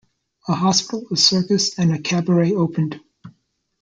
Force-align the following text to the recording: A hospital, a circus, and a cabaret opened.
A 0.47 0.55
hospital, 0.55 1.05
a 1.11 1.15
circus, 1.15 1.77
and 1.77 1.93
a 1.93 1.99
cabaret 2.01 2.53
opened. 2.55 2.99